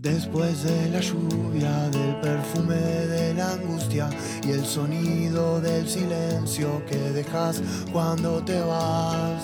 [0.00, 4.08] Después de la lluvia, del perfume de la angustia
[4.46, 7.60] y el sonido del silencio que dejas
[7.92, 9.42] cuando te vas.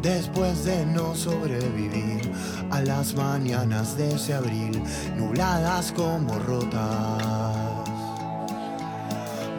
[0.00, 2.30] Después de no sobrevivir
[2.70, 4.80] a las mañanas de ese abril,
[5.16, 7.90] nubladas como rotas.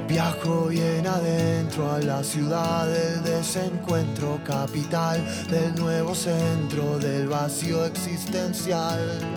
[0.07, 9.36] Viajo bien adentro a la ciudad del desencuentro, capital del nuevo centro del vacío existencial.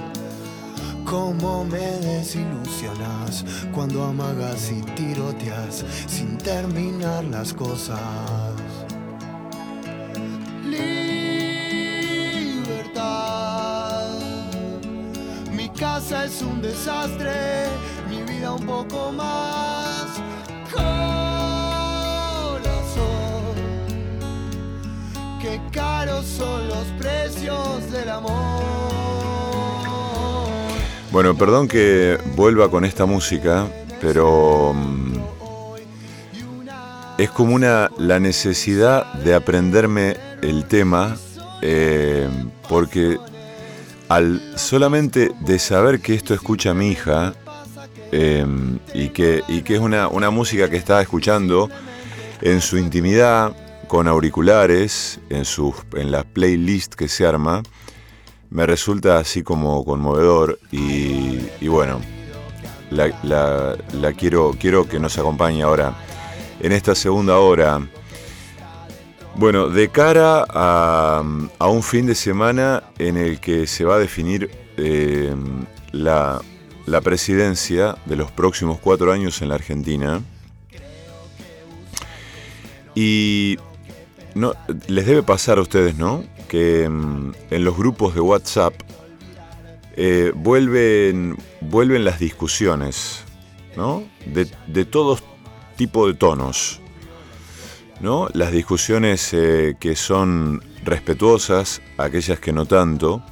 [1.04, 8.00] Cómo me desilusionas cuando amagas y tiroteas sin terminar las cosas.
[10.64, 11.00] Libertad.
[15.52, 17.66] Mi casa es un desastre,
[18.08, 20.06] mi vida un poco más.
[20.72, 20.90] Corazón.
[25.40, 29.19] Qué caros son los precios del amor.
[31.12, 33.66] Bueno, perdón que vuelva con esta música,
[34.00, 35.14] pero mm,
[37.18, 41.16] es como una la necesidad de aprenderme el tema,
[41.62, 42.28] eh,
[42.68, 43.18] porque
[44.08, 47.34] al solamente de saber que esto escucha mi hija
[48.12, 48.46] eh,
[48.94, 51.68] y, que, y que es una, una música que está escuchando
[52.40, 53.52] en su intimidad,
[53.88, 57.64] con auriculares, en, su, en la playlist que se arma,
[58.50, 62.00] me resulta así como conmovedor y, bueno,
[62.90, 65.94] la, quiero, quiero que nos acompañe ahora
[66.60, 67.80] en esta segunda hora.
[69.36, 71.22] Bueno, de cara a,
[71.60, 75.34] un fin de semana en el que se va a definir eh,
[75.92, 76.42] la,
[76.86, 80.20] la presidencia de los próximos cuatro años en la Argentina.
[82.96, 83.56] Y
[84.34, 84.54] no,
[84.88, 86.24] les debe pasar a ustedes, ¿no?
[86.50, 88.74] Que mm, en los grupos de WhatsApp
[89.96, 93.22] eh, vuelven, vuelven las discusiones,
[93.76, 94.02] ¿no?
[94.26, 95.16] De, de todo
[95.76, 96.80] tipo de tonos,
[98.00, 98.28] ¿no?
[98.32, 103.22] Las discusiones eh, que son respetuosas, aquellas que no tanto,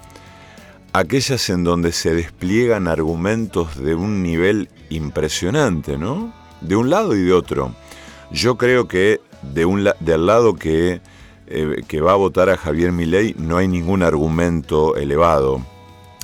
[0.93, 6.33] aquellas en donde se despliegan argumentos de un nivel impresionante, ¿no?
[6.61, 7.75] De un lado y de otro.
[8.31, 11.01] Yo creo que de un del lado que
[11.51, 15.65] eh, que va a votar a Javier Milei no hay ningún argumento elevado,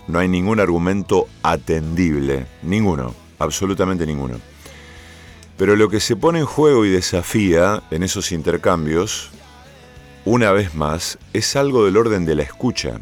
[0.07, 4.39] no hay ningún argumento atendible, ninguno, absolutamente ninguno.
[5.57, 9.31] Pero lo que se pone en juego y desafía en esos intercambios,
[10.27, 13.01] una vez más, es algo del orden de la escucha.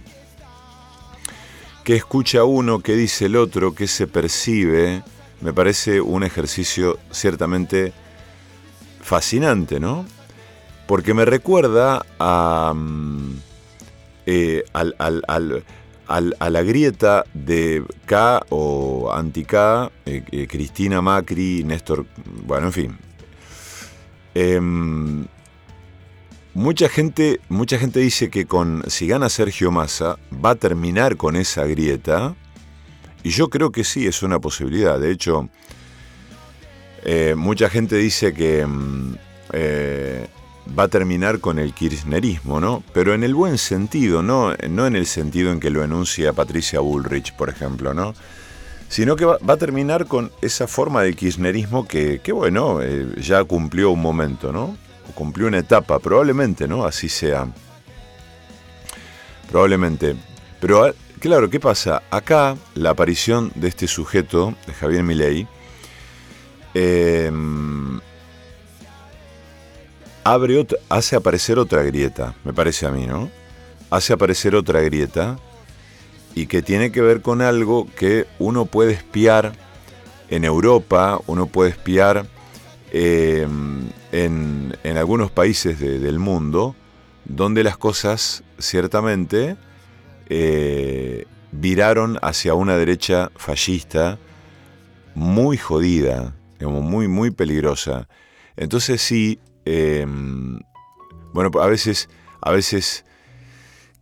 [1.83, 2.81] ¿Qué escucha uno?
[2.81, 3.75] ¿Qué dice el otro?
[3.75, 5.03] ¿Qué se percibe?
[5.41, 7.93] Me parece un ejercicio ciertamente
[9.01, 10.07] fascinante, ¿no?
[10.87, 13.35] Porque me recuerda a, mm,
[14.27, 22.07] eh, a la grieta de K o anti-K, eh, eh, Cristina Macri, Néstor,
[22.47, 22.99] bueno, en fin.
[24.35, 25.27] Em,
[26.55, 31.37] mucha, gente, mucha gente dice que con, si gana Sergio Massa va a terminar con
[31.37, 32.35] esa grieta,
[33.23, 34.99] y yo creo que sí, es una posibilidad.
[34.99, 35.49] De hecho,
[37.37, 39.15] mucha gente dice que mm,
[40.79, 42.83] va a terminar con el kirchnerismo, ¿no?
[42.93, 46.81] Pero en el buen sentido, no, no en el sentido en que lo enuncia Patricia
[46.81, 48.15] Bullrich, por ejemplo, ¿no?
[48.89, 53.91] Sino que va, a terminar con esa forma de kirchnerismo que, bueno, eh, ya cumplió
[53.91, 54.77] un momento, ¿no?
[55.15, 56.85] cumplió una etapa, probablemente, ¿no?
[56.85, 57.47] Así sea.
[59.51, 60.17] Probablemente.
[60.61, 62.03] Pero, ah, claro, ¿qué pasa?
[62.11, 65.47] Acá, la aparición de este sujeto, de Javier Milei,
[66.75, 67.31] eh,
[70.89, 73.31] hace aparecer otra grieta, me parece a mí, ¿no?
[73.91, 75.39] Hace aparecer otra grieta
[76.35, 79.53] y que tiene que ver con algo que uno puede espiar
[80.31, 82.27] en Europa, uno puede espiar
[82.91, 86.75] em, en, algunos países del mundo,
[87.25, 89.57] donde las cosas ciertamente
[90.29, 94.19] eh, viraron hacia una derecha fascista
[95.15, 98.09] muy jodida, muy, muy peligrosa.
[98.57, 100.61] Entonces sí, Em,
[101.33, 102.09] bueno, a veces,
[102.41, 103.05] a veces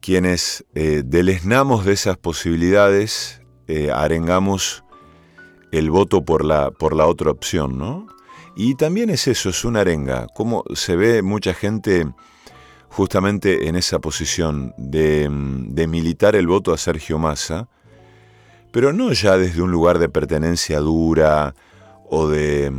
[0.01, 4.85] quienes eh, deleznamos de esas posibilidades, eh, arengamos
[5.73, 8.07] el voto por la, por la otra opción, ¿no?
[8.57, 12.07] Y también es eso, es una arenga, como se ve mucha gente
[12.89, 17.69] justamente en esa posición de, de militar el voto a Sergio Massa,
[18.73, 21.55] pero no ya desde un lugar de pertenencia dura
[22.09, 22.73] o de,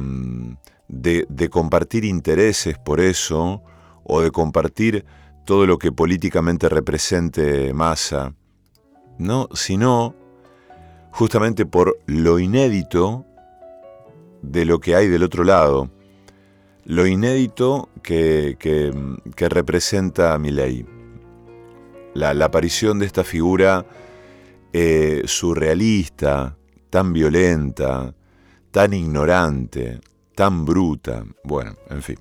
[0.92, 3.64] de, compartir intereses por eso,
[4.04, 5.06] o de compartir
[5.46, 8.36] todo lo que políticamente represente masa,
[9.18, 10.16] no, sino
[11.12, 13.26] justamente por lo inédito
[14.42, 15.90] de lo que hay del otro lado,
[16.84, 20.86] lo inédito que, que, representa Milei.
[22.14, 23.86] La, la, aparición de esta figura
[24.74, 26.58] eh, surrealista,
[26.90, 28.14] tan violenta,
[28.72, 30.02] tan ignorante,
[30.36, 31.24] tan bruta.
[31.44, 32.18] Bueno, en fin.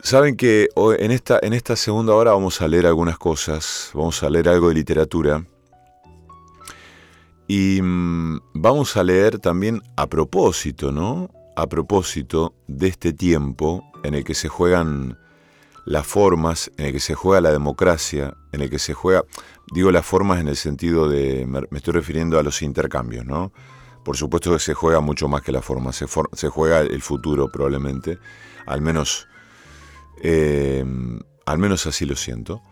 [0.00, 4.30] Saben que en esta, en esta segunda hora vamos a leer algunas cosas, vamos a
[4.30, 5.44] leer algo de literatura.
[7.48, 11.30] Y mm, vamos a leer también a propósito, ¿no?
[11.56, 15.18] A propósito de este tiempo en el que se juegan
[15.84, 19.24] las formas, en el que se juega la democracia, en el que se juega,
[19.72, 23.52] digo las formas en el sentido de, me estoy refiriendo a los intercambios, ¿no?
[24.06, 28.20] Por supuesto que se juega mucho más que la forma, se, juega el futuro probablemente,
[28.64, 29.26] al menos,
[30.22, 30.84] eh,
[31.44, 32.62] al menos así lo siento.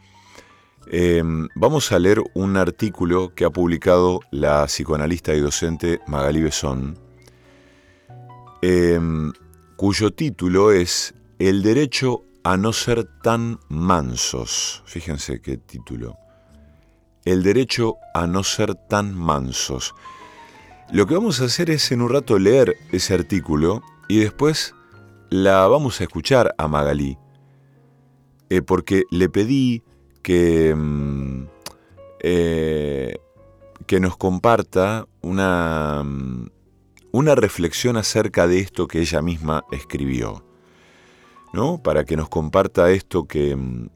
[0.87, 7.01] Em, vamos a leer un artículo que ha publicado la psicoanalista y docente Magali Besón,
[8.63, 9.33] em,
[9.75, 14.85] cuyo título es El derecho a no ser tan mansos.
[14.87, 16.17] Fíjense qué título.
[17.25, 19.97] El derecho a no ser tan mansos.
[20.93, 24.75] Lo que vamos a hacer es en un rato leer ese artículo y después
[25.31, 27.19] la vamos a escuchar a Magali.
[28.51, 29.83] Eh, porque le pedí
[30.23, 31.47] que, mm,
[32.21, 33.17] eh,
[33.87, 36.51] que nos comparta una, mm,
[37.13, 40.45] una reflexión acerca de esto que ella misma escribió,
[41.53, 41.83] ¿no?
[41.83, 43.89] Para que nos comparta esto que, mm,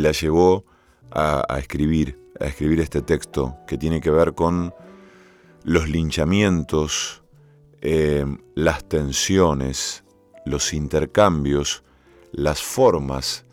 [0.00, 0.64] la llevó
[1.10, 4.74] a, escribir, a escribir este texto que tiene que ver con
[5.66, 7.24] los linchamientos,
[7.80, 8.24] eh,
[8.54, 10.04] las tensiones,
[10.44, 11.82] los intercambios,
[12.30, 13.44] las formas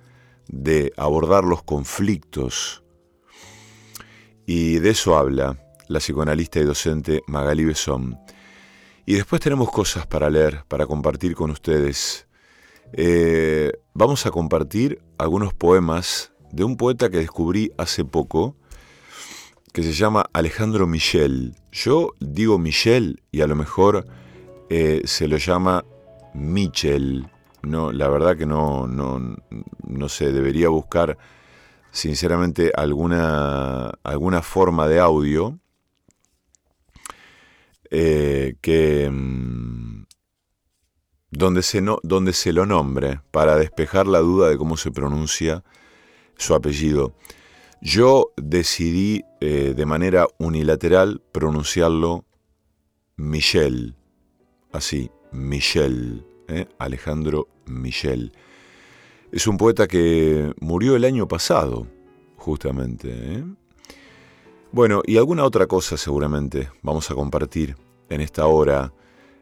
[0.48, 2.84] de abordar los conflictos.
[4.46, 5.58] Y de eso habla
[5.88, 8.20] la psicoanalista y docente Magali Besón.
[9.08, 12.28] Y después tenemos cosas para leer, para compartir con ustedes.
[12.92, 18.56] Eh, vamos a compartir algunos poemas de un poeta que descubrí hace poco,
[19.74, 21.56] que se llama Alejandro Michel.
[21.72, 24.06] Yo digo Michel y a lo mejor
[24.70, 25.84] eh, se lo llama
[26.34, 27.28] Michel,
[27.64, 29.38] no, la verdad que no, no,
[29.88, 31.18] no sé, debería buscar
[31.92, 35.60] sinceramente alguna, alguna forma de audio
[37.90, 40.06] eh, que mm,
[41.32, 45.64] donde se, no, donde se lo nombre para despejar la duda de cómo se pronuncia
[46.38, 47.16] su apellido.
[47.86, 52.24] Yo decidí eh, de manera unilateral pronunciarlo
[53.18, 53.98] Michel,
[54.72, 56.26] así, Michel.
[56.48, 56.66] ¿eh?
[56.80, 58.32] Alejandro Michel.
[59.34, 61.86] Es un poeta que murió el año pasado,
[62.38, 63.10] justamente.
[63.12, 63.44] ¿eh?
[64.72, 67.76] Bueno, y alguna otra cosa seguramente vamos a compartir
[68.08, 68.94] en esta hora,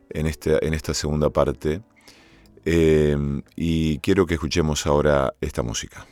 [0.09, 1.83] en, este, en esta segunda parte.
[2.65, 6.07] Y quiero que escuchemos ahora esta música.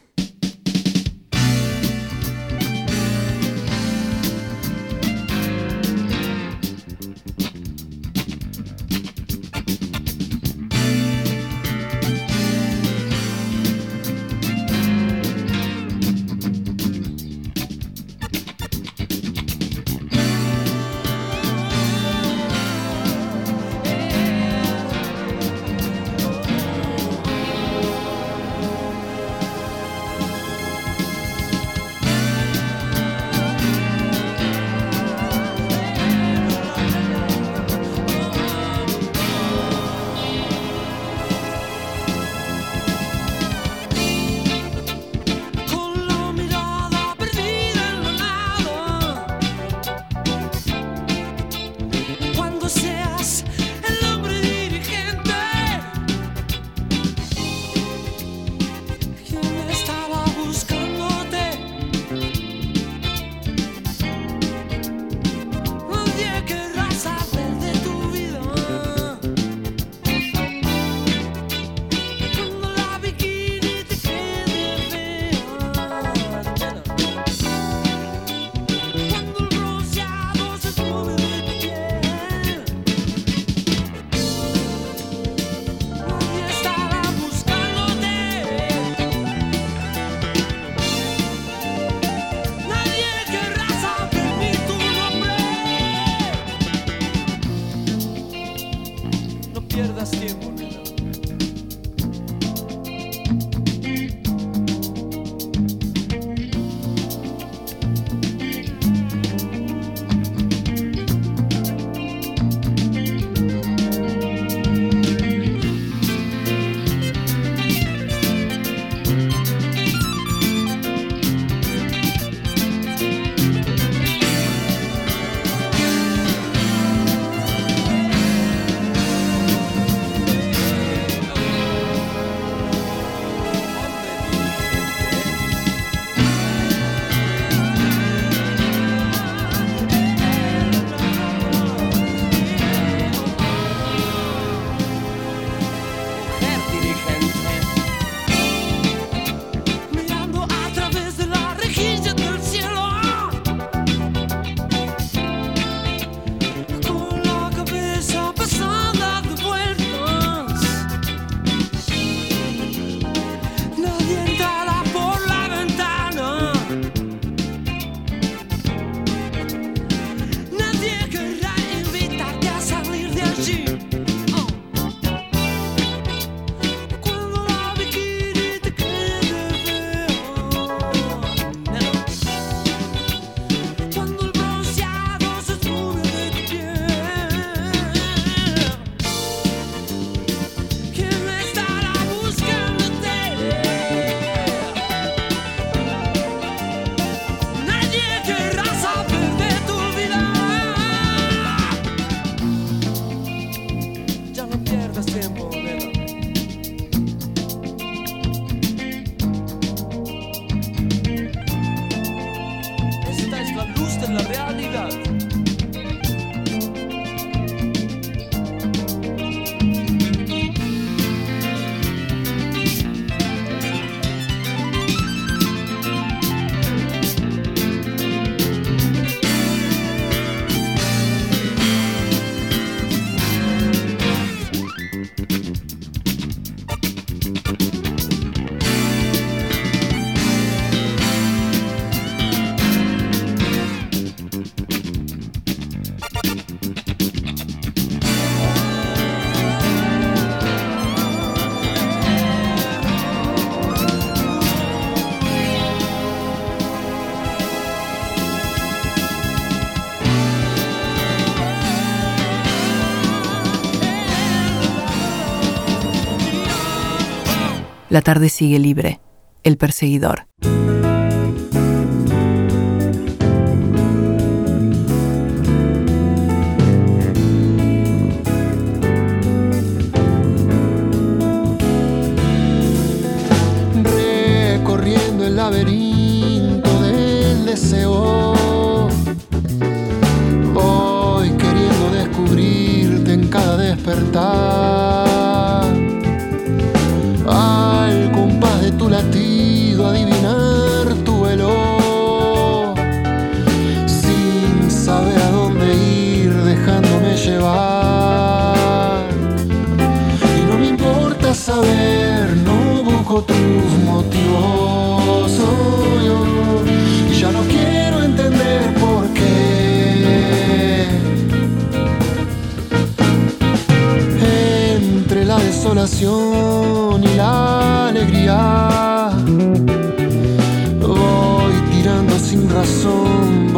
[267.89, 268.99] La tarde sigue libre.
[269.41, 270.28] El perseguidor.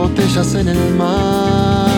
[0.01, 1.91] Botellas en el mar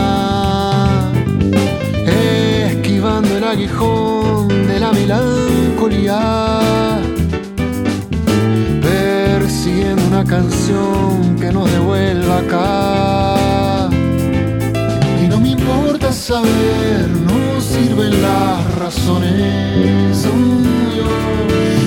[2.70, 6.20] esquivando el aguijón de la melancolía,
[8.82, 13.90] persiguiendo una canción que nos devuelva acá.
[15.24, 20.28] Y no me importa saber, no sirven las razones.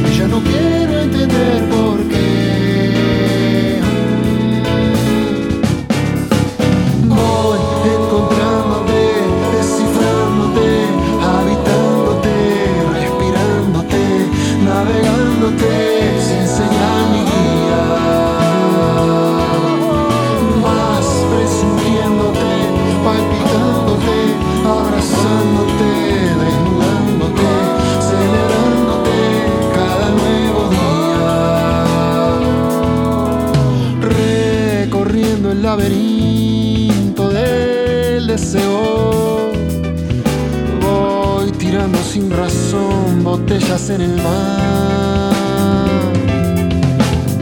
[0.08, 2.16] y ya no quiero entender por qué.
[40.80, 45.32] Voy tirando sin razón botellas en el mar.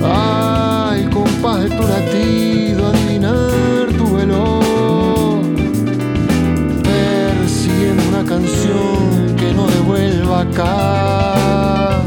[0.03, 4.61] Al compás de tu latido, adivinar tu vuelo.
[6.83, 12.03] Persiguiendo una canción que no devuelva acá.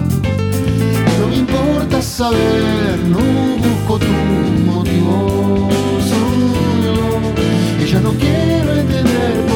[1.20, 3.20] No me importa saber, no
[3.62, 5.77] busco tu motivo.
[8.20, 9.47] Y ya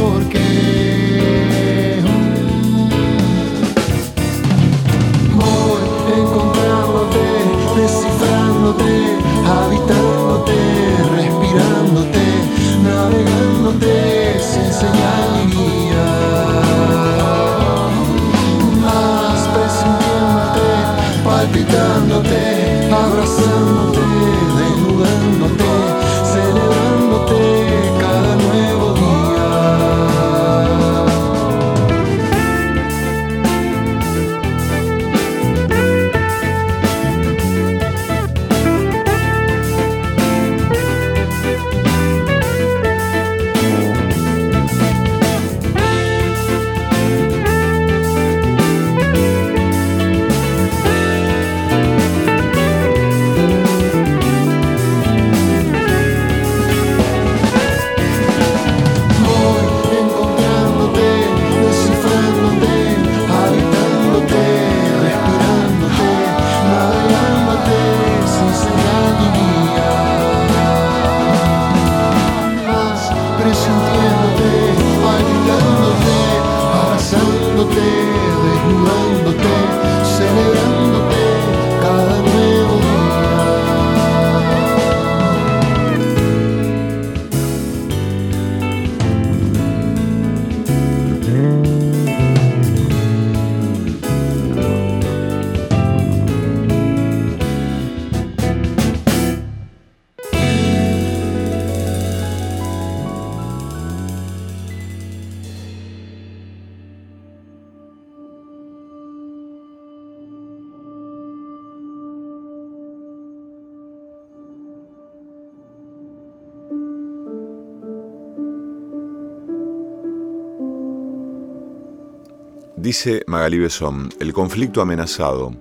[122.81, 125.55] Dice Magalí Besón, el conflicto amenazado.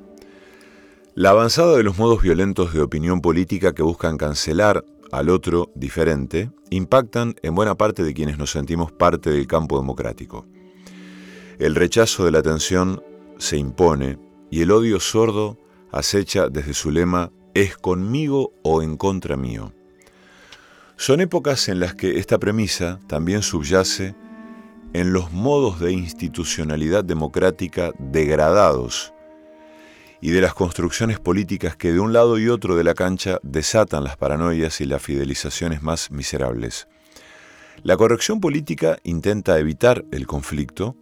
[1.14, 6.50] La avanzada de los modos violentos de opinión política que buscan cancelar al otro diferente
[6.70, 10.46] impactan en buena parte de quienes nos sentimos parte del campo democrático.
[11.58, 13.02] El rechazo de la atención
[13.36, 14.18] se impone
[14.50, 15.58] y el odio sordo
[15.92, 19.74] acecha desde su lema ¿Es conmigo o en contra mío?
[20.96, 24.14] Son épocas en las que esta premisa también subyace
[24.92, 29.12] en los modos de institucionalidad democrática degradados
[30.20, 34.04] y de las construcciones políticas que de un lado y otro de la cancha desatan
[34.04, 36.88] las paranoias y las fidelizaciones más miserables.
[37.82, 40.96] La corrección política intenta evitar el conflicto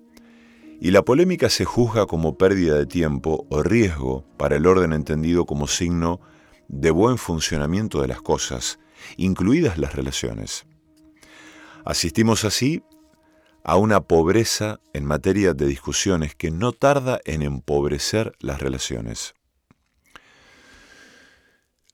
[0.81, 5.45] y la polémica se juzga como pérdida de tiempo o riesgo para el orden entendido
[5.45, 6.21] como signo
[6.69, 8.79] de buen funcionamiento de las cosas,
[9.17, 10.67] incluidas las relaciones.
[11.85, 12.83] Asistimos así
[13.69, 19.35] a una pobreza en materia de discusiones que no tarda en empobrecer las relaciones.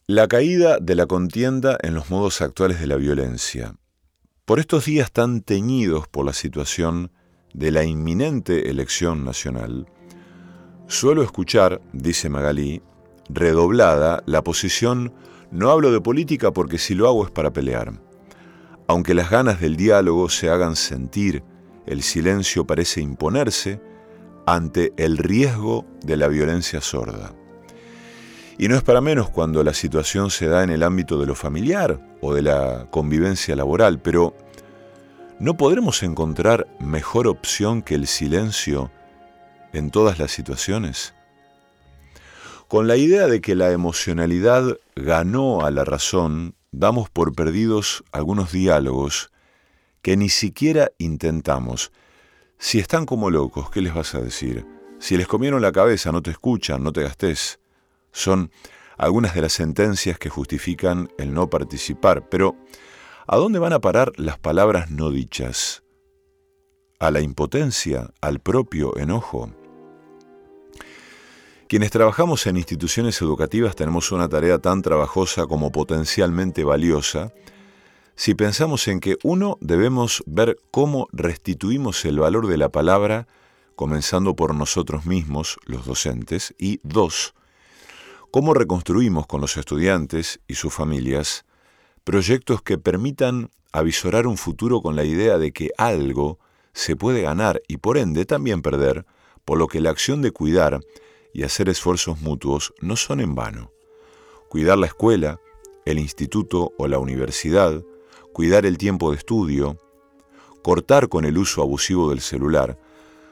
[0.06, 3.74] La caída de la contienda en los modos actuales de la violencia.
[4.44, 7.10] Por estos días tan teñidos por la situación
[7.54, 9.88] de la inminente elección nacional,
[10.86, 12.82] suelo escuchar, dice Magalí,
[13.28, 15.12] redoblada la posición
[15.50, 18.00] no hablo de política porque si lo hago es para pelear.
[18.86, 21.42] Aunque las ganas del diálogo se hagan sentir
[21.86, 23.80] el silencio parece imponerse
[24.46, 27.34] ante el riesgo de la violencia sorda.
[28.58, 31.34] Y no es para menos cuando la situación se da en el ámbito de lo
[31.34, 34.34] familiar o de la convivencia laboral, pero
[35.40, 38.92] ¿no podremos encontrar mejor opción que el silencio
[39.72, 41.14] en todas las situaciones?
[42.68, 48.52] Con la idea de que la emocionalidad ganó a la razón, damos por perdidos algunos
[48.52, 49.32] diálogos
[50.04, 51.90] que ni siquiera intentamos.
[52.58, 54.66] Si están como locos, ¿qué les vas a decir?
[54.98, 57.58] Si les comieron la cabeza, no te escuchan, no te gastes.
[58.12, 58.50] Son
[58.98, 62.28] algunas de las sentencias que justifican el no participar.
[62.28, 62.54] Pero,
[63.26, 65.82] ¿a dónde van a parar las palabras no dichas?
[67.00, 68.10] ¿A la impotencia?
[68.20, 69.54] ¿Al propio enojo?
[71.66, 77.32] Quienes trabajamos en instituciones educativas tenemos una tarea tan trabajosa como potencialmente valiosa
[78.16, 83.26] si pensamos en que uno debemos ver cómo restituimos el valor de la palabra,
[83.74, 87.34] comenzando por nosotros mismos, los docentes, y dos,
[88.30, 91.44] cómo reconstruimos con los estudiantes y sus familias
[92.04, 96.38] proyectos que permitan avisorar un futuro con la idea de que algo
[96.72, 99.06] se puede ganar y por ende también perder,
[99.44, 100.80] por lo que la acción de cuidar
[101.32, 103.72] y hacer esfuerzos mutuos no son en vano.
[104.48, 105.40] Cuidar la escuela,
[105.84, 107.82] el instituto o la universidad,
[108.34, 109.78] cuidar el tiempo de estudio,
[110.62, 112.78] cortar con el uso abusivo del celular,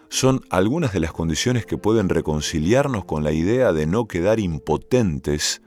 [0.09, 5.61] son algunas de las condiciones que pueden reconciliarnos con la idea de no quedar impotentes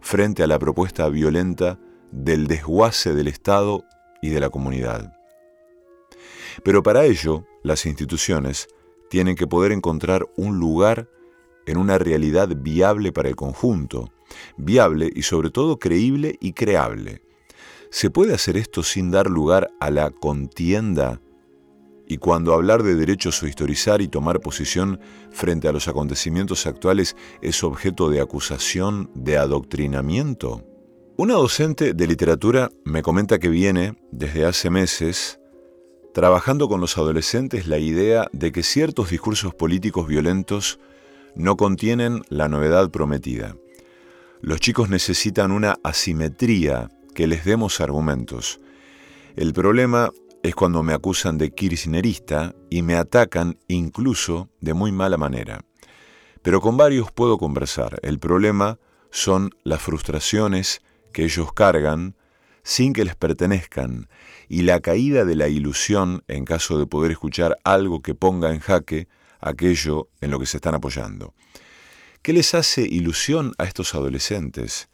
[0.00, 1.78] frente a la propuesta violenta
[2.10, 3.84] del desguace del Estado
[4.22, 5.12] y de la comunidad.
[6.64, 8.68] Pero para ello, las instituciones
[9.10, 11.10] tienen que poder encontrar un lugar
[11.66, 14.10] en una realidad viable para el conjunto,
[14.56, 17.22] viable y sobre todo creíble y creable,
[17.92, 21.20] ¿Se puede hacer esto sin dar lugar a la contienda?
[22.08, 24.98] Y cuando hablar de derechos o historizar y tomar posición
[25.30, 30.64] frente a los acontecimientos actuales es objeto de acusación de adoctrinamiento?
[31.18, 35.38] Una docente de literatura me comenta que viene, desde hace meses,
[36.14, 40.80] trabajando con los adolescentes la idea de que ciertos discursos políticos violentos
[41.34, 43.54] no contienen la novedad prometida.
[44.40, 48.60] Los chicos necesitan una asimetría que les demos argumentos.
[49.36, 50.10] El problema
[50.42, 55.64] es cuando me acusan de kirchnerista y me atacan incluso de muy mala manera.
[56.42, 57.98] Pero con varios puedo conversar.
[58.02, 58.78] El problema
[59.10, 62.16] son las frustraciones que ellos cargan
[62.64, 64.08] sin que les pertenezcan
[64.48, 68.60] y la caída de la ilusión en caso de poder escuchar algo que ponga en
[68.60, 69.08] jaque
[69.40, 71.34] aquello en lo que se están apoyando.
[72.22, 74.88] ¿Qué les hace ilusión a estos adolescentes?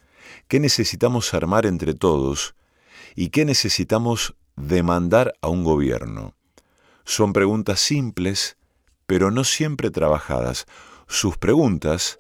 [0.49, 2.55] ¿Qué necesitamos armar entre todos?
[3.15, 6.33] ¿Y qué necesitamos demandar a un gobierno?
[7.05, 8.57] Son preguntas simples,
[9.07, 10.65] pero no siempre trabajadas.
[11.07, 12.19] Sus preguntas,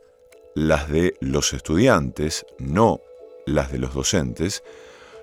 [0.54, 3.00] las de los estudiantes, no
[3.46, 4.62] las de los docentes,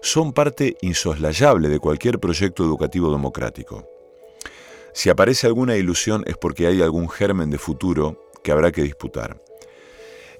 [0.01, 3.87] son parte insoslayable de cualquier proyecto educativo democrático.
[4.95, 9.39] Si aparece alguna ilusión es porque hay algún germen de futuro que habrá que disputar.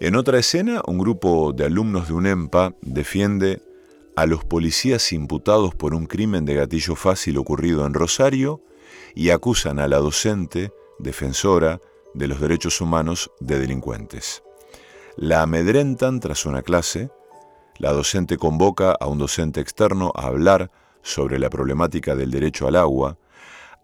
[0.01, 3.61] En otra escena, un grupo de alumnos de UNEMPA defiende
[4.17, 8.61] a los policías imputados por un crimen de gatillo fácil ocurrido en Rosario
[9.13, 11.79] y acusan a la docente, defensora
[12.13, 14.43] de los derechos humanos, de delincuentes.
[15.15, 17.09] La amedrentan tras una clase,
[17.77, 20.71] la docente convoca a un docente externo a hablar
[21.03, 23.17] sobre la problemática del derecho al agua,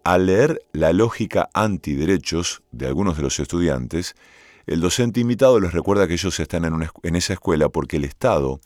[0.03, 4.15] al leer la lógica antiderechos de algunos de los estudiantes,
[4.65, 8.59] El docente invitado les recuerda que ellos están en, en esa escuela porque el Estado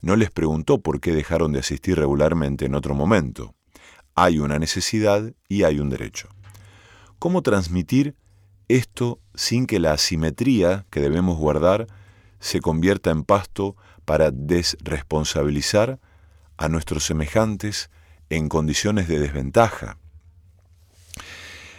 [0.00, 3.54] no les preguntó por qué dejaron de asistir regularmente en otro momento.
[4.14, 6.28] Hay una necesidad y hay un derecho.
[7.18, 8.16] ¿Cómo transmitir
[8.68, 11.86] esto sin que la asimetría que debemos guardar
[12.40, 16.00] se convierta en pasto para desresponsabilizar
[16.56, 17.90] a nuestros semejantes
[18.28, 19.98] en condiciones de desventaja?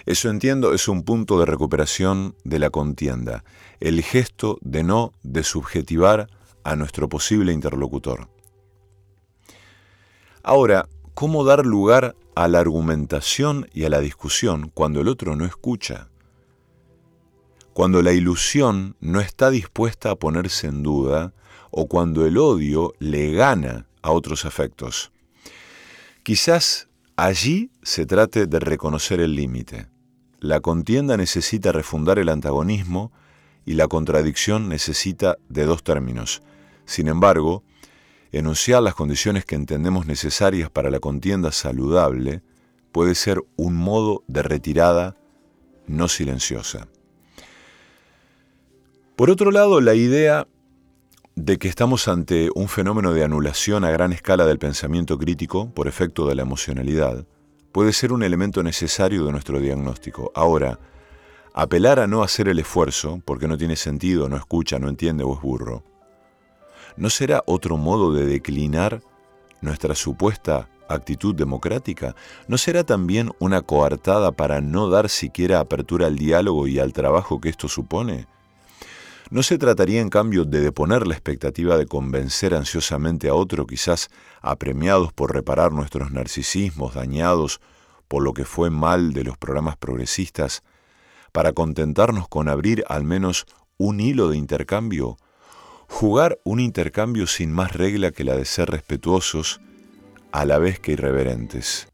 [0.06, 3.44] Eso entiendo es un punto de recuperación de la contienda,
[3.80, 6.30] el gesto de no desubjetivar
[6.64, 8.30] a nuestro posible interlocutor.
[10.44, 15.46] Ahora, ¿cómo dar lugar a la argumentación y a la discusión cuando el otro no
[15.46, 16.10] escucha?
[17.74, 21.34] Cuando la ilusión no está dispuesta a ponerse en duda
[21.72, 25.12] o cuando el odio le gana a otros afectos.
[26.22, 29.88] Quizás allí se trate de reconocer el límite.
[30.40, 33.12] La contienda necesita refundar el antagonismo
[33.66, 36.42] y la contradicción necesita de dos términos.
[36.86, 37.64] Sin embargo,
[38.32, 42.42] enunciar las condiciones que entendemos necesarias para la contienda saludable
[42.92, 45.16] puede ser un modo de retirada
[45.88, 46.88] no silenciosa.
[49.16, 50.48] Por otro lado, la idea
[51.36, 55.88] de que estamos ante un fenómeno de anulación a gran escala del pensamiento crítico por
[55.88, 57.26] efecto de la emocionalidad
[57.72, 60.32] puede ser un elemento necesario de nuestro diagnóstico.
[60.36, 60.80] Ahora,
[61.54, 65.34] apelar a no hacer el esfuerzo, porque no tiene sentido, no escucha, no entiende o
[65.36, 65.84] es burro,
[66.98, 69.02] ¿no será otro modo de declinar
[69.62, 72.16] nuestra supuesta actitud democrática?
[72.48, 77.40] ¿No será también una coartada para no dar siquiera apertura al diálogo y al trabajo
[77.40, 78.28] que esto supone?
[79.30, 84.10] ¿No se trataría en cambio de deponer la expectativa de convencer ansiosamente a otro, quizás
[84.42, 87.60] apremiados por reparar nuestros narcisismos dañados
[88.08, 90.62] por lo que fue mal de los programas progresistas,
[91.34, 93.46] para contentarnos con abrir al menos
[93.78, 95.18] un hilo de intercambio
[95.94, 99.62] jugar un intercambio sin más regla que la de ser respetuosos
[100.32, 101.88] a la vez que irreverentes.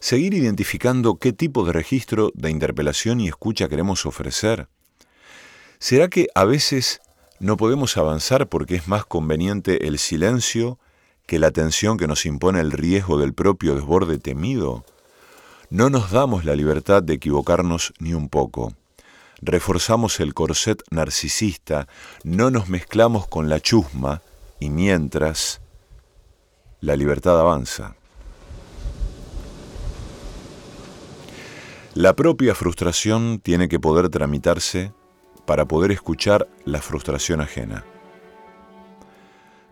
[0.00, 4.68] Seguir identificando qué tipo de registro de interpelación y escucha queremos ofrecer.
[5.78, 7.00] ¿Será que a veces
[7.38, 10.80] no podemos avanzar porque es más conveniente el silencio
[11.26, 14.84] que la tensión que nos impone el riesgo del propio desborde temido?
[15.70, 18.72] No nos damos la libertad de equivocarnos ni un poco
[19.40, 21.88] reforzamos el corset narcisista,
[22.24, 24.22] no nos mezclamos con la chusma
[24.60, 25.60] y mientras
[26.80, 27.96] la libertad avanza.
[31.94, 34.92] La propia frustración tiene que poder tramitarse
[35.46, 37.84] para poder escuchar la frustración ajena.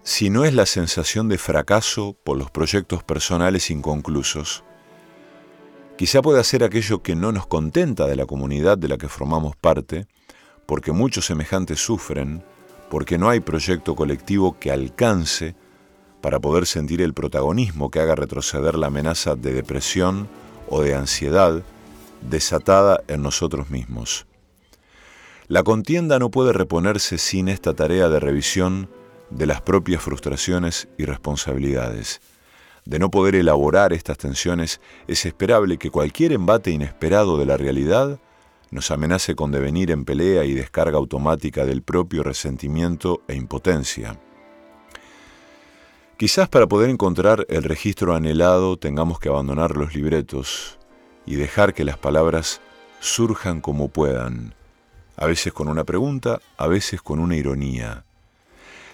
[0.03, 4.65] Si no es la sensación de fracaso por los proyectos personales inconclusos,
[5.97, 9.57] Quizá pueda ser aquello que no nos contenta de la comunidad de la que formamos
[9.57, 10.07] parte,
[10.67, 12.45] porque muchos semejantes sufren,
[12.91, 15.55] porque no hay proyecto colectivo que alcance
[16.21, 20.29] para poder sentir el protagonismo que haga retroceder la amenaza de depresión
[20.69, 21.63] o de ansiedad
[22.21, 24.27] desatada en nosotros mismos.
[25.49, 28.91] La contienda no puede reponerse sin esta tarea de revisión
[29.31, 32.21] de las propias frustraciones y responsabilidades
[32.87, 38.21] de no poder elaborar estas tensiones, es esperable que cualquier embate inesperado de la realidad
[38.71, 44.19] nos amenace con devenir en pelea y descarga automática del propio resentimiento e impotencia.
[46.17, 50.79] Quizás para poder encontrar el registro anhelado tengamos que abandonar los libretos
[51.27, 52.61] y dejar que las palabras
[53.01, 54.55] surjan como puedan,
[55.17, 58.05] a veces con una pregunta, a veces con una ironía.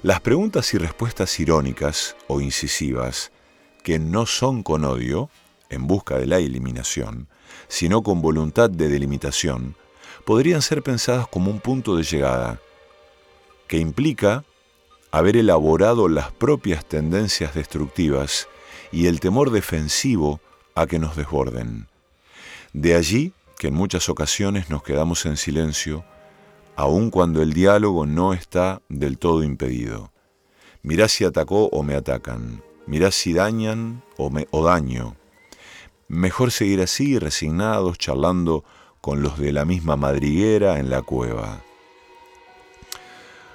[0.03, 3.31] Las preguntas y respuestas irónicas o incisivas
[3.83, 5.31] que no son con odio,
[5.71, 7.29] en busca de la eliminación,
[7.69, 9.77] sino con voluntad de delimitación,
[10.25, 12.61] podrían ser pensadas como un punto de llegada,
[13.67, 14.45] que implica
[15.11, 18.49] haber elaborado las propias tendencias destructivas
[18.93, 20.41] y el temor defensivo
[20.75, 21.89] a que nos desborden.
[22.73, 26.05] De allí que en muchas ocasiones nos quedamos en silencio,
[26.77, 30.11] aun cuando el diálogo no está del todo impedido.
[30.83, 32.63] Mirá si atacó o me atacan.
[32.93, 35.17] Mirá si dañan o, daño.
[36.09, 38.65] Mejor seguir así, resignados, charlando
[39.01, 41.63] con los de la misma madriguera en la cueva.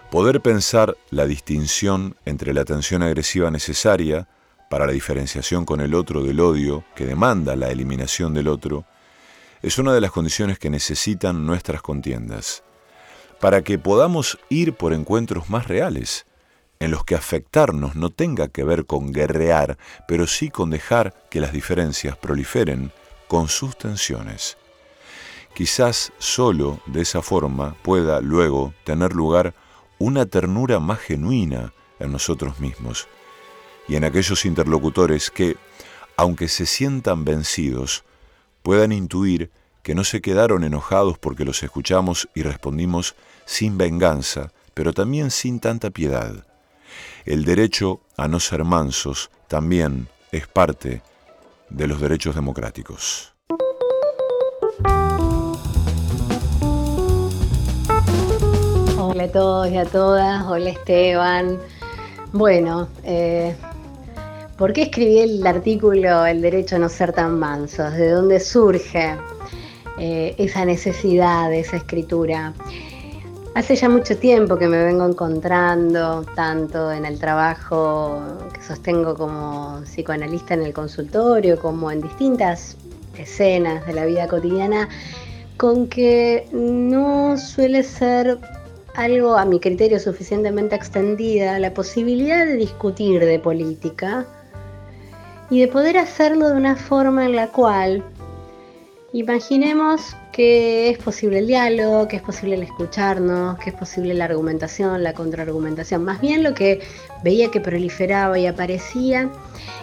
[0.09, 4.27] Poder pensar la distinción entre la tensión agresiva necesaria
[4.71, 8.85] para la diferenciación con el otro del odio que demanda la eliminación del otro,
[9.61, 12.63] es una de las condiciones que necesitan nuestras contiendas,
[13.39, 16.25] para que podamos ir por encuentros más reales,
[16.79, 21.41] en los que afectarnos no tenga que ver con guerrear, pero sí con dejar que
[21.41, 22.91] las diferencias proliferen
[23.27, 24.57] con sus tensiones.
[25.53, 29.55] quizás solo de esa forma pueda luego tener lugar
[29.97, 33.07] una ternura más genuina en nosotros mismos
[33.87, 35.57] y en aquellos interlocutores que,
[36.15, 38.03] aunque se sientan vencidos,
[38.61, 39.49] puedan intuir
[39.81, 45.59] que no se quedaron enojados porque los escuchamos y respondimos sin venganza, pero también sin
[45.59, 46.46] tanta piedad.
[47.25, 51.01] El derecho a no ser mansos también es parte
[51.69, 53.33] de los derechos democráticos.
[58.97, 61.59] Hola a todos y a todas, hola Esteban.
[62.33, 63.55] Bueno, eh,
[64.57, 67.93] ¿por qué escribí el artículo El derecho a no ser tan mansos?
[67.93, 69.17] ¿De dónde surge
[69.97, 72.53] eh, esa necesidad de esa escritura?
[73.57, 78.21] Hace ya mucho tiempo que me vengo encontrando, tanto en el trabajo
[78.53, 82.77] que sostengo como psicoanalista en el consultorio, como en distintas
[83.17, 84.87] escenas de la vida cotidiana,
[85.57, 88.37] con que no suele ser
[88.93, 94.27] algo a mi criterio suficientemente extendida la posibilidad de discutir de política
[95.49, 98.03] y de poder hacerlo de una forma en la cual
[99.13, 104.25] Imaginemos que es posible el diálogo, que es posible el escucharnos, que es posible la
[104.25, 106.03] argumentación, la contraargumentación.
[106.05, 106.79] Más bien lo que
[107.23, 109.31] veía que proliferaba y aparecía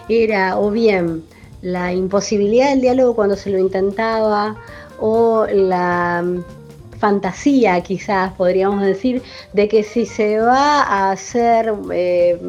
[0.07, 1.25] era o bien
[1.61, 4.55] la imposibilidad del diálogo cuando se lo intentaba
[4.97, 6.23] o la
[6.97, 9.21] fantasía, quizás podríamos decir,
[9.53, 12.39] de que si se va a hacer eh,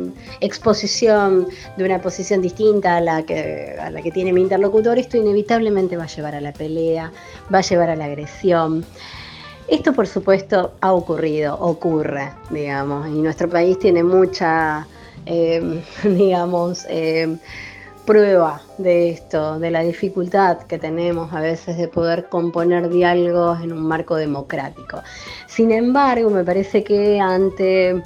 [0.41, 5.17] exposición de una posición distinta a la, que, a la que tiene mi interlocutor, esto
[5.17, 7.13] inevitablemente va a llevar a la pelea,
[7.53, 8.85] va a llevar a la agresión.
[9.69, 14.87] Esto, por supuesto, ha ocurrido, ocurre, digamos, y nuestro país tiene mucha,
[15.27, 17.37] eh, digamos, eh,
[18.07, 23.73] prueba de esto, de la dificultad que tenemos a veces de poder componer diálogos en
[23.73, 25.03] un marco democrático.
[25.47, 28.01] Sin embargo, me parece que ante,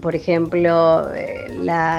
[0.00, 1.46] por ejemplo, eh,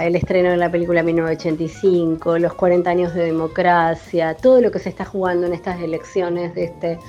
[0.04, 4.90] el estreno de la película 1985, los 40 años de democracia, todo lo que se
[4.90, 7.00] está jugando en estas elecciones de este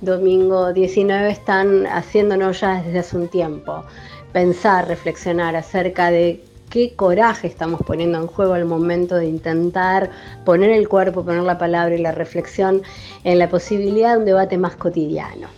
[0.00, 3.84] domingo 19 están haciéndonos ya desde hace un tiempo
[4.32, 6.42] pensar, reflexionar acerca de
[6.72, 10.10] qué coraje estamos poniendo en juego al momento de intentar
[10.46, 12.80] poner el cuerpo, poner la palabra y la reflexión
[13.24, 15.48] en la posibilidad de un debate más cotidiano.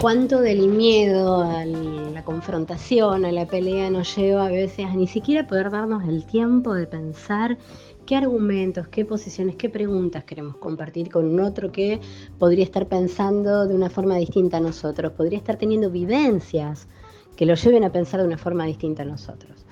[0.00, 5.06] Cuánto del miedo a la confrontación, a la pelea nos lleva a veces a ni
[5.06, 7.58] siquiera poder darnos el tiempo de pensar
[8.06, 12.00] qué argumentos, qué posiciones, qué preguntas queremos compartir con un otro que
[12.38, 16.88] podría estar pensando de una forma distinta a nosotros, podría estar teniendo vivencias
[17.36, 19.64] que lo lleven a pensar de una forma distinta a nosotros.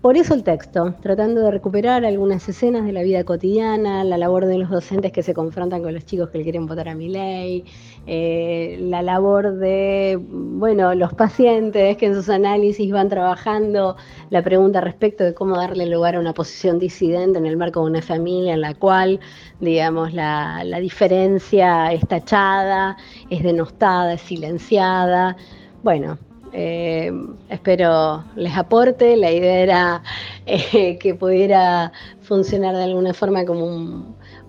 [0.00, 4.46] Por eso el texto, tratando de recuperar algunas escenas de la vida cotidiana, la labor
[4.46, 7.08] de los docentes que se confrontan con los chicos que le quieren votar a mi
[7.08, 7.64] ley,
[8.06, 13.96] eh, la labor de bueno, los pacientes que en sus análisis van trabajando
[14.30, 17.90] la pregunta respecto de cómo darle lugar a una posición disidente en el marco de
[17.90, 19.18] una familia en la cual,
[19.58, 22.96] digamos, la, la diferencia es tachada,
[23.30, 25.36] es denostada, es silenciada.
[25.82, 26.18] Bueno,
[26.52, 27.12] eh,
[27.48, 29.16] espero les aporte.
[29.16, 30.02] La idea era
[30.46, 33.64] eh, que pudiera funcionar de alguna forma como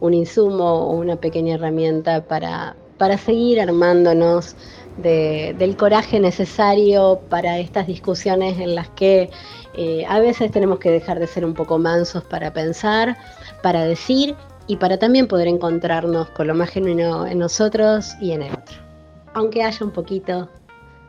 [0.01, 4.55] un, insumo o una pequeña herramienta para, para seguir armándonos
[4.97, 9.29] del coraje necesario para estas discusiones en las que
[9.75, 13.17] eh, a veces tenemos que dejar de ser un poco mansos para pensar,
[13.63, 14.35] para decir
[14.67, 18.77] y para también poder encontrarnos con lo más genuino en nosotros y en el otro.
[19.33, 20.49] Aunque haya un poquito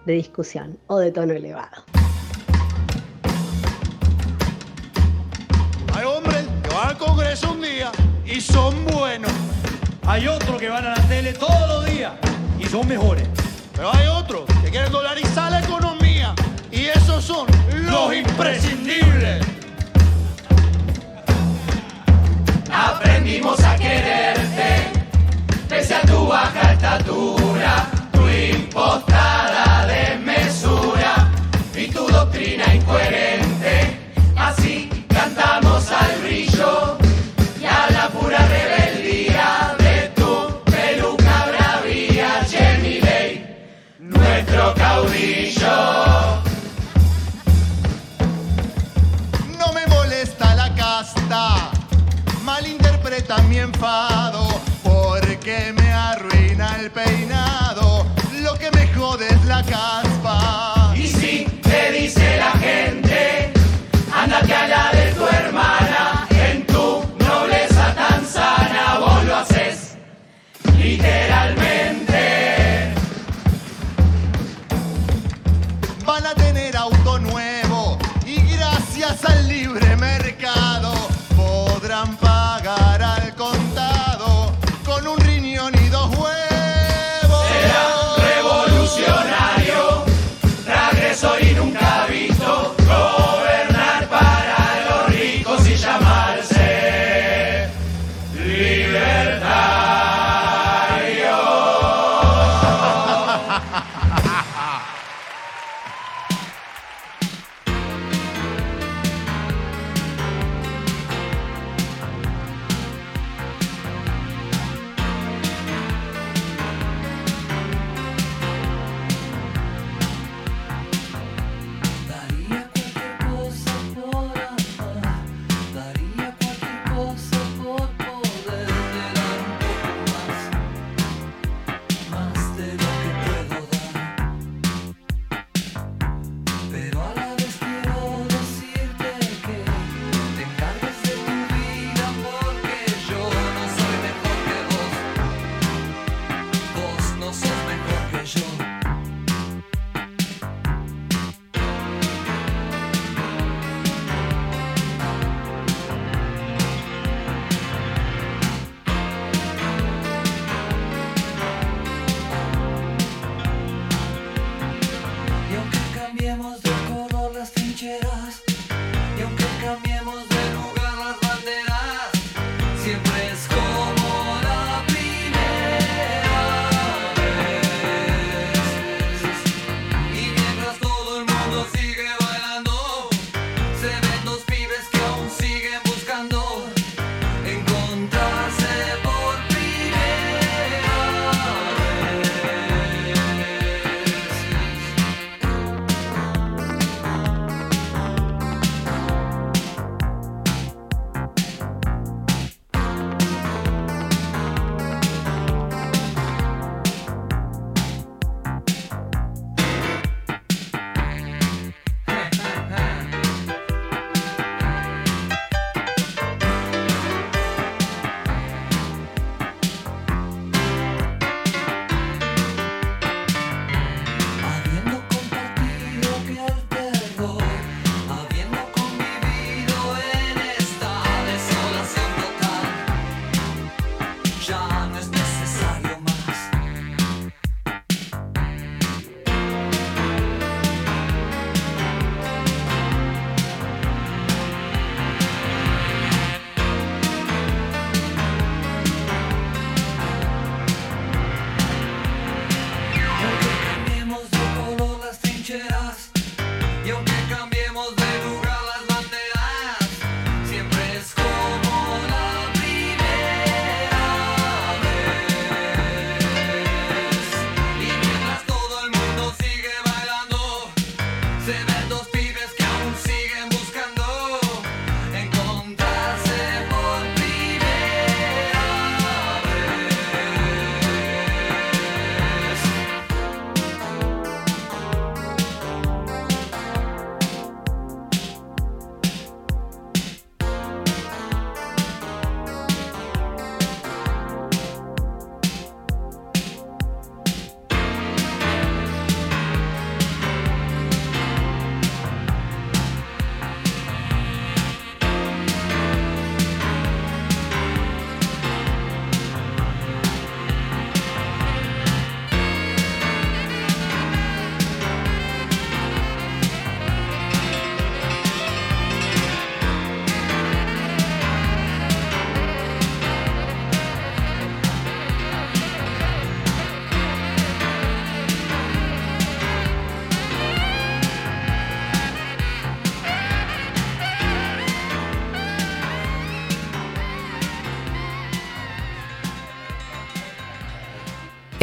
[0.07, 1.85] de discusión o de tono elevado.
[5.95, 7.93] Hay hombres que van al Congreso un día
[8.25, 9.33] y son buenos.
[10.07, 12.13] Hay otros que van a la tele todos los días
[12.59, 13.29] y son mejores.
[13.75, 16.35] Pero hay otros que quieren dolarizar la economía
[16.71, 19.47] y esos son los imprescindibles.
[22.73, 24.93] Aprendimos a quererte,
[25.69, 29.10] pese a tu baja estatura, tu impostada
[32.91, 33.99] incoherente.
[34.37, 36.99] Así cantamos al brillo
[37.61, 46.43] y a la pura rebeldía de tu peluca bravía, Jenny Ley, nuestro caudillo.
[49.59, 51.71] No me molesta la casta,
[52.43, 54.49] malinterpreta mi enfado,
[54.83, 58.07] porque me arruina el peinado.
[58.43, 59.90] Lo que me jode es la caspa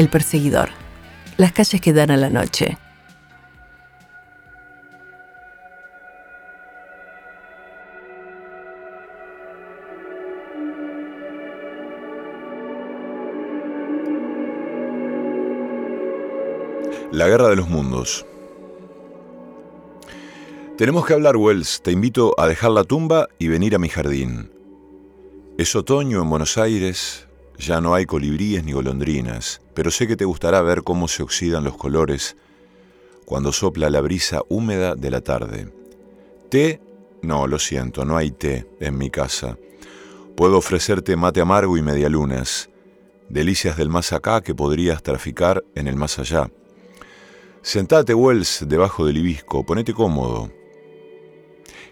[0.10, 0.70] Perseguidor.
[1.38, 2.78] Las calles que dan a la noche.
[17.12, 18.26] La guerra de los mundos.
[20.78, 21.82] Tenemos que hablar, Wells.
[21.82, 24.52] Te invito a dejar la tumba y venir a mi jardín.
[25.58, 27.27] Es otoño en Buenos Aires,
[27.58, 31.64] ya no hay colibríes ni golondrinas, pero sé que te gustará ver cómo se oxidan
[31.64, 32.38] los colores
[33.26, 35.74] cuando sopla la brisa húmeda de la tarde.
[36.50, 36.80] ¿Té?
[37.22, 39.58] No, lo siento, no hay té en mi casa.
[40.36, 42.70] Puedo ofrecerte mate amargo y medialunas,
[43.28, 46.50] delicias del más acá que podrías traficar en el más allá.
[47.64, 50.52] Sentate, Wells, debajo del hibisco, ponete cómodo.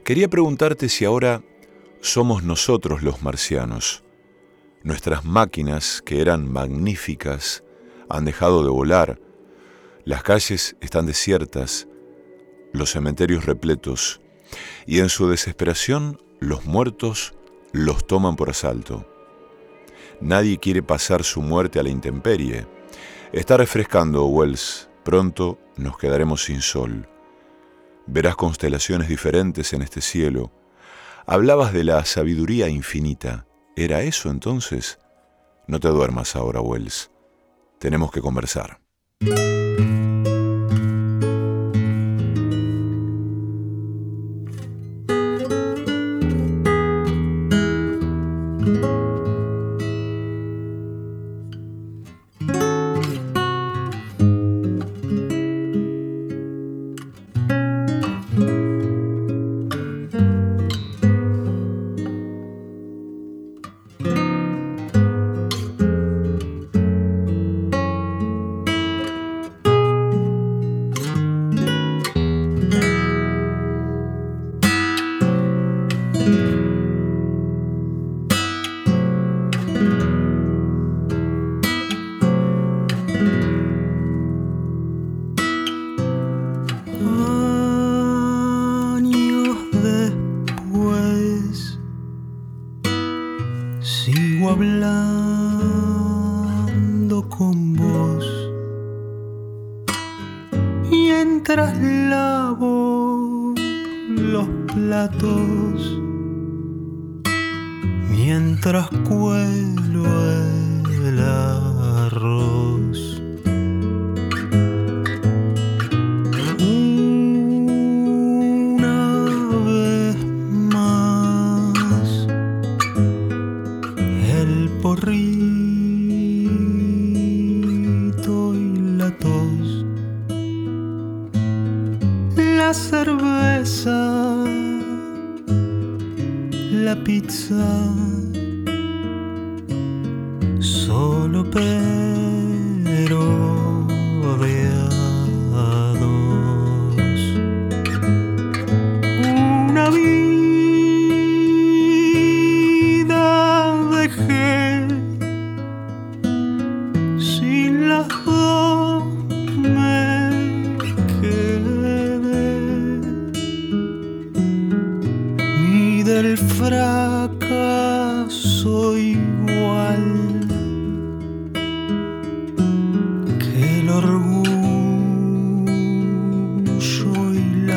[0.04, 1.42] Quería preguntarte si ahora
[2.02, 4.05] somos nosotros los marcianos
[4.86, 7.64] Nuestras máquinas, que eran magníficas,
[8.08, 9.20] han dejado de volar.
[10.04, 11.88] Las calles están desiertas,
[12.72, 14.22] los cementerios repletos,
[14.86, 17.34] y en su desesperación los muertos
[17.72, 19.10] los toman por asalto.
[20.22, 22.68] Nadie quiere pasar su muerte a la intemperie.
[23.34, 24.88] Está refrescando, Wells.
[25.04, 27.10] Pronto nos quedaremos sin sol.
[28.06, 30.52] Verás constelaciones diferentes en este cielo.
[31.26, 33.45] Hablabas de la sabiduría infinita.
[33.78, 35.00] ¿Era eso entonces?
[35.68, 37.12] No te duermas ahora, Wells.
[37.78, 38.80] Tenemos que conversar.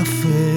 [0.08, 0.47] Y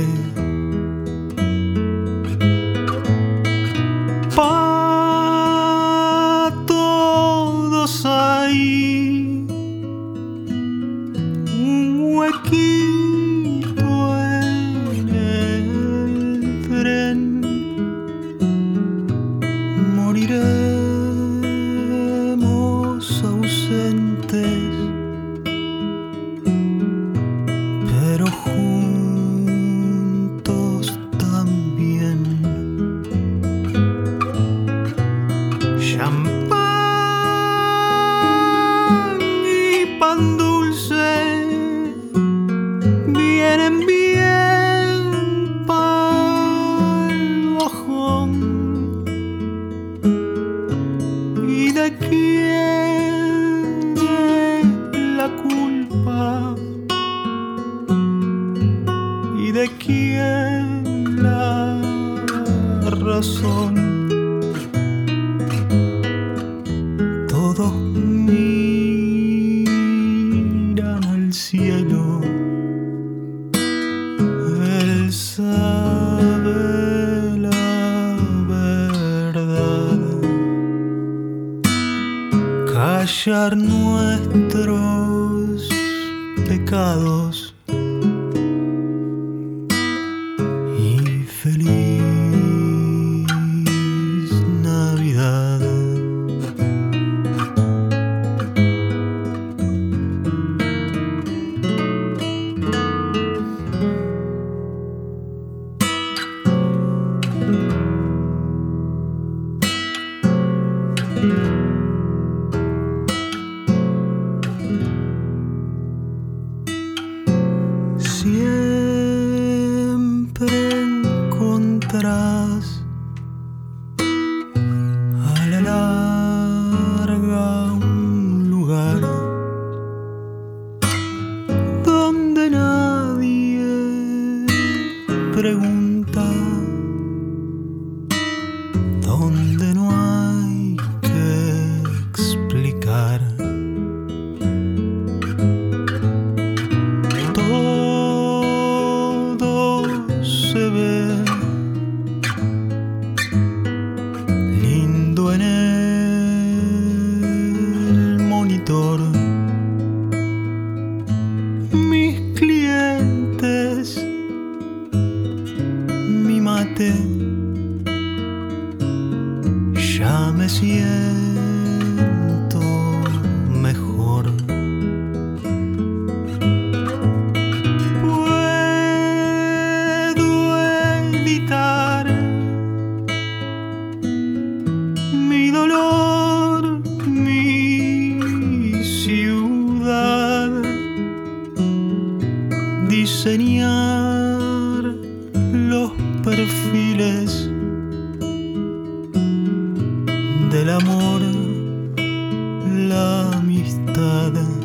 [203.64, 204.61] la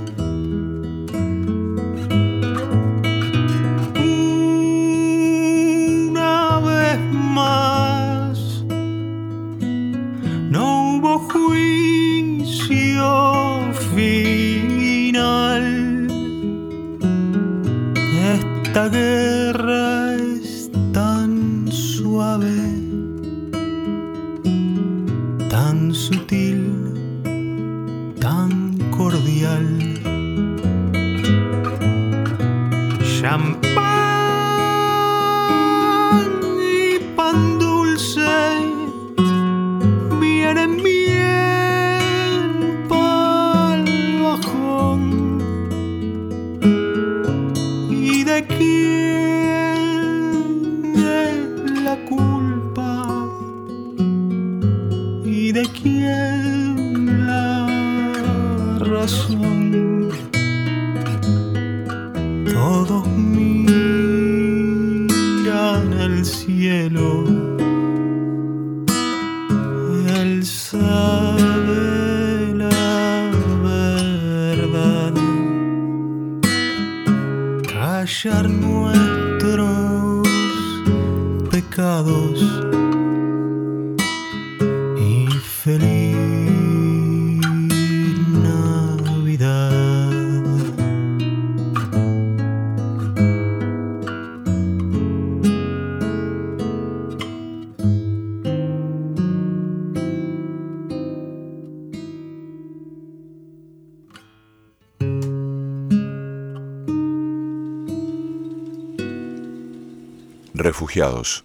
[110.59, 111.45] Refugiados.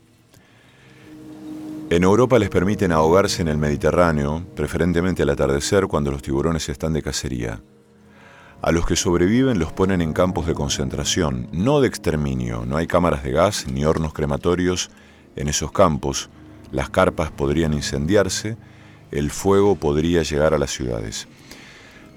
[1.89, 6.93] En Europa les permiten ahogarse en el Mediterráneo, preferentemente al atardecer cuando los tiburones están
[6.93, 7.61] de cacería.
[8.61, 12.63] A los que sobreviven los ponen en campos de concentración, no de exterminio.
[12.65, 14.91] No hay cámaras de gas ni hornos crematorios
[15.35, 16.29] en esos campos.
[16.71, 18.55] Las carpas podrían incendiarse,
[19.11, 21.27] el fuego podría llegar a las ciudades.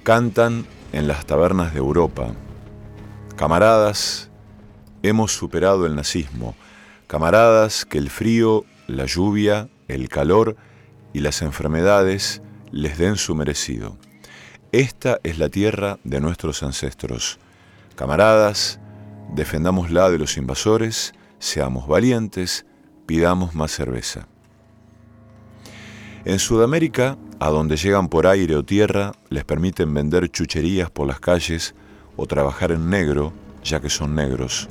[0.05, 2.29] Cantan en las tabernas de Europa.
[3.35, 4.31] Camaradas,
[5.03, 6.55] hemos superado el nazismo.
[7.07, 10.57] Camaradas, que el frío, la lluvia, el calor
[11.13, 13.97] y las enfermedades les den su merecido.
[14.73, 17.39] Esta es la tierra de nuestros ancestros.
[17.95, 18.81] Camaradas,
[19.35, 22.67] defendámosla de los invasores, seamos valientes,
[23.07, 24.27] pidamos más cerveza.
[26.25, 31.21] En Sudamérica, a donde llegan por aire o tierra, les permiten vender chucherías por las
[31.21, 31.75] calles
[32.17, 33.33] o trabajar en negro,
[33.63, 34.69] ya que son negros.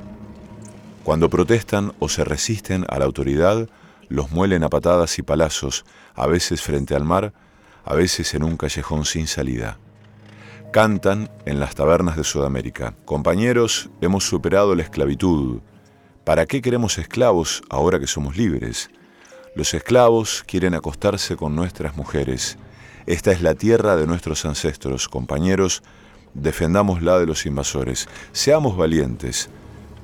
[1.03, 3.67] Cuando protestan o se resisten a la autoridad,
[4.07, 5.83] los muelen a patadas y palazos,
[6.15, 7.33] a veces frente al mar,
[7.83, 9.77] a veces en un callejón sin salida.
[10.71, 12.95] Cantan en las tabernas de Sudamérica.
[13.03, 15.59] Compañeros, hemos superado la esclavitud.
[16.23, 18.89] ¿Para qué queremos esclavos ahora que somos libres?
[19.55, 22.57] Los esclavos quieren acostarse con nuestras mujeres.
[23.05, 25.09] Esta es la tierra de nuestros ancestros.
[25.09, 25.83] Compañeros,
[26.33, 28.07] defendámosla de los invasores.
[28.31, 29.49] Seamos valientes.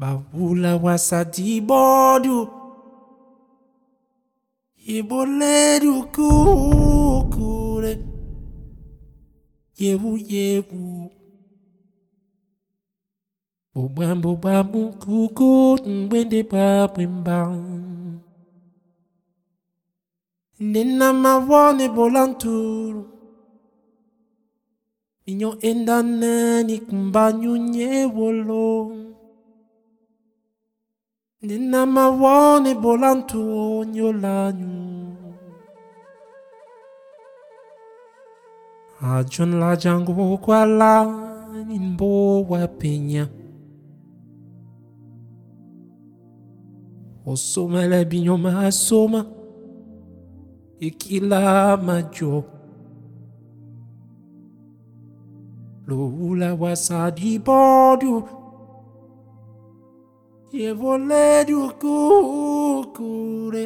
[0.00, 2.48] Babula wasati bodu
[4.86, 7.92] Yebole du kukule
[9.76, 11.12] Yebu yebu
[13.74, 17.60] Bobam bobam kukut Mwende paprimbang
[20.60, 23.04] Nena mawane bolanturu
[25.26, 29.09] Minyo endane nikumbanyunye wolong
[31.42, 35.16] Nina mawone bolantu nyolanyu.
[39.00, 41.04] Ajon la jango kwala
[41.66, 43.28] nimbo wa penya.
[47.26, 49.24] Osoma la binyo masoma.
[50.80, 52.44] Ikila majo.
[55.86, 58.39] Lula wasadi bodu.
[60.52, 63.64] Je vole du kukure.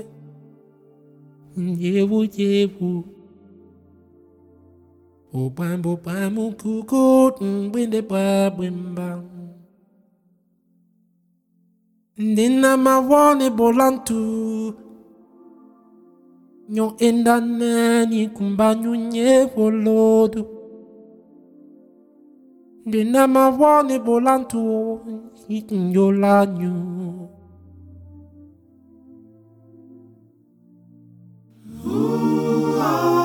[1.56, 3.04] Jevu, jevu.
[5.32, 7.40] Opam, opam, kukut,
[7.72, 9.24] binde pa bimbang.
[12.18, 14.74] Nina mawani bolantu.
[16.68, 20.46] Nyo indane ni kumbanyunye volodu.
[22.86, 25.00] Linama wani bolantu
[25.92, 26.74] yolanyu.
[31.86, 33.23] Ooh, ah.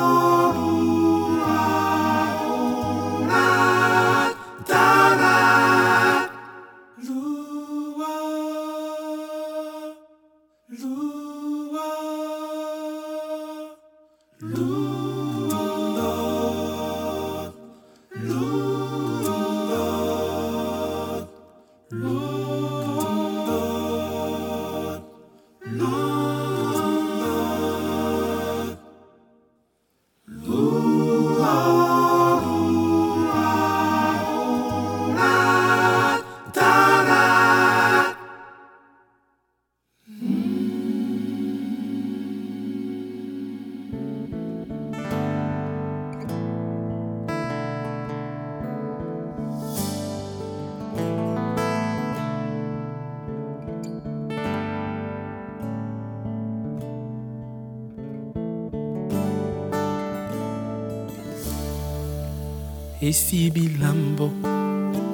[63.10, 64.30] esi bilambo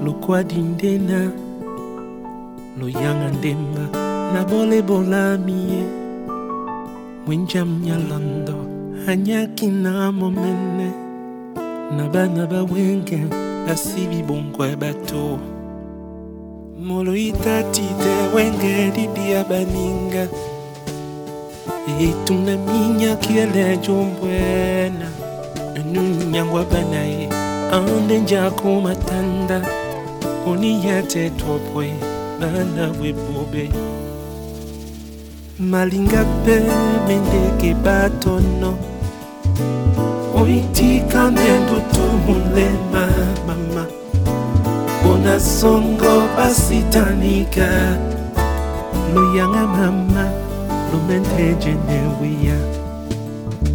[0.04, 1.32] lokwadi ndena
[2.80, 3.86] loyanga ndemba
[4.34, 5.84] nabolebola mie
[7.26, 8.58] mwenja mnyalando
[9.08, 10.92] anyaki na momene
[11.98, 13.20] na bana bawenge
[13.68, 15.40] basi bibongwa ya bato
[16.80, 20.28] moloitati te wenge didi ya baninga
[22.02, 25.10] etuna minyaki ele jombwena
[25.94, 27.35] nunu nyangwa bana ye
[27.72, 29.62] andenja komatanda
[30.48, 31.94] oniyate topwe
[32.40, 33.70] bana bwebobe
[35.60, 36.56] malinga mpe
[37.08, 38.78] mendeke batono
[40.42, 43.08] oitika ndendutu molema
[43.48, 43.86] mama.
[45.02, 47.98] Mpona songo basitanika
[49.14, 50.32] loyanga mama
[50.92, 52.58] lumenteje newiya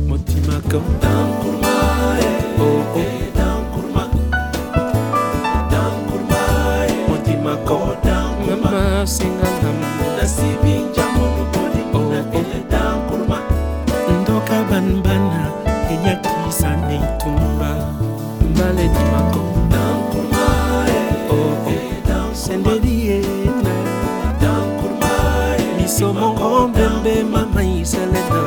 [0.09, 0.82] motimako oh,
[2.18, 2.99] eh, oh.
[2.99, 3.20] Eh, eh.
[9.01, 9.79] Kaundankurma singalam
[14.23, 15.51] ndoka banbana
[15.91, 17.77] enyakisa neitumba.
[18.51, 19.41] Mbale dimako
[22.33, 23.75] sendeliena
[25.77, 28.43] misomongo mbembe mama iselena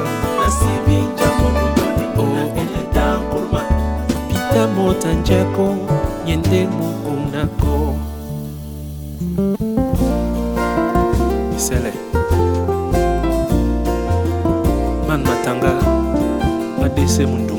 [4.29, 5.75] pita mota njako
[6.25, 6.92] nyende mukunako
[17.15, 17.52] c'est mon.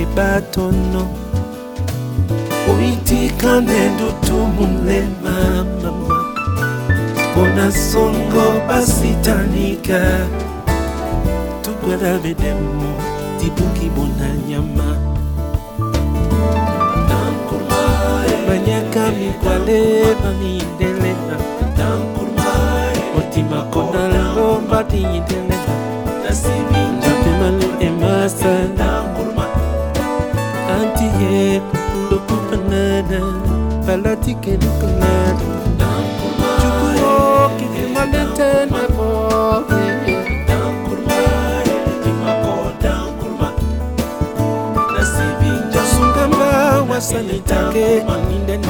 [0.00, 1.02] ngebatono
[2.72, 6.24] oyitika nde ndutu mulema mama.
[7.32, 10.00] Mpona songo basitanika
[11.62, 12.94] tukwela bedemo
[13.40, 14.96] dibuki bona nyama.
[18.48, 20.89] Banyaka mikwale baminde
[33.10, 33.20] na
[33.86, 35.10] balotike lukna
[36.60, 39.90] cukuwoki fimaletene boe
[45.96, 47.86] sungamba wasanitake
[48.34, 48.68] indene